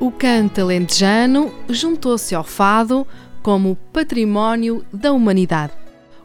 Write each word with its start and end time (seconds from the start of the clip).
O 0.00 0.12
canto 0.12 0.60
alentejano 0.60 1.52
juntou-se 1.68 2.32
ao 2.32 2.44
fado 2.44 3.04
como 3.42 3.74
património 3.92 4.84
da 4.92 5.12
humanidade. 5.12 5.72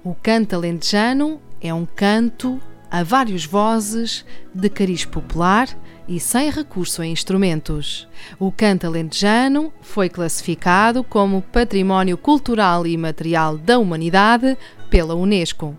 O 0.04 0.14
canto 0.14 0.56
alentejano 0.56 1.42
é 1.60 1.74
um 1.74 1.84
canto 1.84 2.62
a 2.92 3.02
várias 3.02 3.46
vozes, 3.46 4.24
de 4.54 4.70
cariz 4.70 5.06
popular 5.06 5.68
e 6.08 6.20
sem 6.20 6.52
recurso 6.52 7.02
a 7.02 7.08
instrumentos. 7.08 8.08
O 8.40 8.52
canto 8.52 8.86
alentejano 8.86 9.74
foi 9.82 10.08
classificado 10.08 11.04
como 11.04 11.42
Património 11.42 12.16
Cultural 12.16 12.86
e 12.86 12.96
Material 12.96 13.58
da 13.58 13.80
Humanidade 13.80 14.56
pela 14.88 15.16
Unesco. 15.16 15.76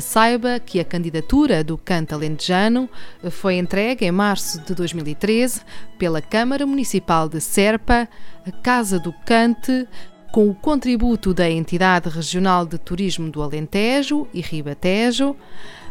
Saiba 0.00 0.60
que 0.60 0.80
a 0.80 0.84
candidatura 0.84 1.64
do 1.64 1.76
canto 1.76 2.14
alentejano 2.14 2.88
foi 3.30 3.56
entregue 3.56 4.04
em 4.04 4.10
março 4.10 4.60
de 4.60 4.74
2013 4.74 5.62
pela 5.98 6.20
Câmara 6.20 6.66
Municipal 6.66 7.28
de 7.28 7.40
Serpa, 7.40 8.08
a 8.46 8.50
Casa 8.50 8.98
do 8.98 9.12
Cante, 9.24 9.86
com 10.32 10.48
o 10.48 10.54
contributo 10.54 11.32
da 11.32 11.50
Entidade 11.50 12.08
Regional 12.08 12.66
de 12.66 12.78
Turismo 12.78 13.30
do 13.30 13.42
Alentejo 13.42 14.28
e 14.32 14.40
Ribatejo, 14.40 15.34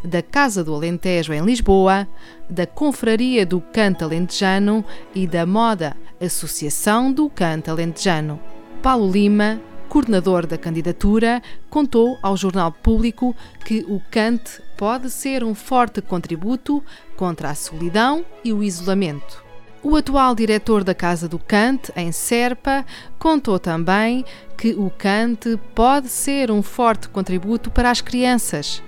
da 0.03 0.21
Casa 0.21 0.63
do 0.63 0.73
Alentejo 0.73 1.33
em 1.33 1.41
Lisboa, 1.41 2.07
da 2.49 2.65
Confraria 2.65 3.45
do 3.45 3.59
Canto 3.59 4.05
Alentejano 4.05 4.85
e 5.13 5.25
da 5.25 5.45
Moda 5.45 5.97
Associação 6.21 7.11
do 7.11 7.29
Canto 7.29 7.71
Alentejano. 7.71 8.39
Paulo 8.81 9.11
Lima, 9.11 9.59
coordenador 9.87 10.45
da 10.45 10.57
candidatura, 10.57 11.41
contou 11.69 12.17
ao 12.21 12.37
Jornal 12.37 12.71
Público 12.71 13.35
que 13.65 13.85
o 13.87 14.01
cante 14.11 14.61
pode 14.77 15.09
ser 15.09 15.43
um 15.43 15.55
forte 15.55 16.01
contributo 16.01 16.83
contra 17.15 17.49
a 17.49 17.55
solidão 17.55 18.25
e 18.43 18.53
o 18.53 18.63
isolamento. 18.63 19.43
O 19.81 19.95
atual 19.95 20.35
diretor 20.35 20.83
da 20.83 20.93
Casa 20.93 21.27
do 21.27 21.39
Cante, 21.39 21.91
em 21.95 22.11
Serpa, 22.11 22.85
contou 23.17 23.57
também 23.57 24.25
que 24.57 24.71
o 24.73 24.89
cante 24.89 25.57
pode 25.73 26.09
ser 26.09 26.51
um 26.51 26.61
forte 26.61 27.07
contributo 27.07 27.71
para 27.71 27.89
as 27.89 28.01
crianças, 28.01 28.83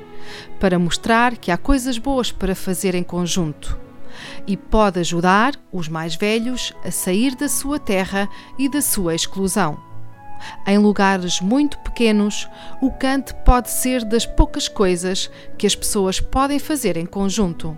para 0.60 0.78
mostrar 0.78 1.38
que 1.38 1.52
há 1.52 1.58
coisas 1.58 1.98
boas 1.98 2.32
para 2.32 2.56
fazer 2.56 2.96
em 2.96 3.04
conjunto 3.04 3.78
e 4.48 4.58
pode 4.58 5.00
ajudar 5.00 5.54
os 5.72 5.88
mais 5.88 6.16
velhos 6.16 6.74
a 6.84 6.92
sair 6.92 7.36
da 7.36 7.48
sua 7.48 7.80
terra 7.80 8.28
e 8.58 8.68
da 8.68 8.82
sua 8.82 9.16
exclusão. 9.16 9.89
Em 10.66 10.78
lugares 10.78 11.42
muito 11.42 11.78
pequenos, 11.80 12.48
o 12.82 12.92
cante 12.92 13.34
pode 13.46 13.70
ser 13.70 14.04
das 14.04 14.26
poucas 14.26 14.68
coisas 14.68 15.30
que 15.58 15.68
as 15.68 15.76
pessoas 15.76 16.20
podem 16.20 16.60
fazer 16.60 16.98
em 16.98 17.06
conjunto. 17.06 17.78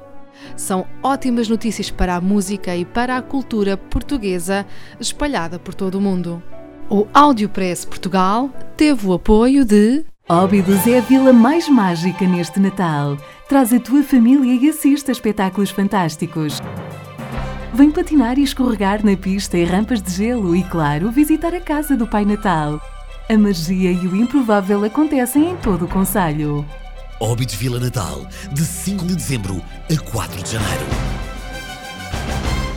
São 0.56 0.86
ótimas 1.04 1.48
notícias 1.48 1.92
para 1.92 2.16
a 2.16 2.22
música 2.22 2.76
e 2.76 2.84
para 2.84 3.18
a 3.18 3.22
cultura 3.22 3.78
portuguesa 3.78 4.66
espalhada 5.00 5.60
por 5.60 5.74
todo 5.74 5.96
o 5.96 6.02
mundo. 6.02 6.42
O 6.90 7.08
Audiopress 7.14 7.86
Portugal 7.86 8.50
teve 8.76 9.08
o 9.08 9.14
apoio 9.14 9.64
de 9.64 10.04
Óbidos 10.30 10.88
é 10.88 10.98
a 10.98 11.02
vila 11.02 11.34
mais 11.34 11.68
mágica 11.68 12.26
neste 12.26 12.58
Natal. 12.58 13.18
Traz 13.50 13.74
a 13.74 13.80
tua 13.82 14.02
família 14.02 14.54
e 14.54 14.70
assiste 14.70 15.10
a 15.10 15.12
espetáculos 15.12 15.72
fantásticos. 15.72 16.62
Vem 17.74 17.90
patinar 17.90 18.38
e 18.38 18.44
escorregar 18.44 19.04
na 19.06 19.16
pista 19.16 19.58
e 19.58 19.64
rampas 19.64 20.02
de 20.02 20.12
gelo 20.12 20.56
e, 20.56 20.64
claro, 20.64 21.10
visitar 21.10 21.54
a 21.54 21.62
casa 21.62 21.96
do 21.96 22.06
Pai 22.06 22.26
Natal. 22.26 22.82
A 23.30 23.38
magia 23.38 23.92
e 23.92 24.08
o 24.08 24.16
improvável 24.16 24.84
acontecem 24.84 25.52
em 25.52 25.56
todo 25.56 25.86
o 25.86 25.88
Conselho. 25.88 26.66
Óbidos 27.20 27.56
Vila 27.56 27.80
Natal, 27.80 28.28
de 28.52 28.66
5 28.66 29.06
de 29.06 29.16
dezembro 29.16 29.62
a 29.90 30.12
4 30.12 30.44
de 30.44 30.52
janeiro. 30.52 30.86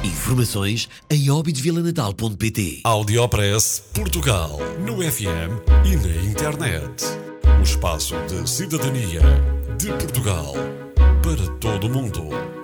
Informações 0.05 0.89
em 1.11 1.29
obidosvilanatal.pt 1.29 2.83
Audiopress 2.85 3.83
Portugal. 3.93 4.61
No 4.79 5.03
FM 5.03 5.61
e 5.85 5.97
na 5.97 6.31
internet. 6.31 7.05
O 7.59 7.63
espaço 7.63 8.15
de 8.29 8.49
cidadania 8.49 9.23
de 9.77 9.89
Portugal 9.89 10.55
para 11.21 11.51
todo 11.59 11.89
o 11.89 11.91
mundo. 11.91 12.64